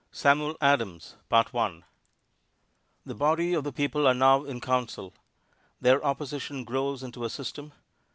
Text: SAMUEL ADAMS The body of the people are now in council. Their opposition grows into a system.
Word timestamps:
SAMUEL 0.11 0.57
ADAMS 0.61 1.17
The 3.05 3.13
body 3.13 3.53
of 3.53 3.63
the 3.63 3.71
people 3.71 4.07
are 4.07 4.15
now 4.15 4.43
in 4.45 4.59
council. 4.59 5.13
Their 5.79 6.03
opposition 6.03 6.63
grows 6.63 7.03
into 7.03 7.23
a 7.23 7.29
system. 7.29 7.71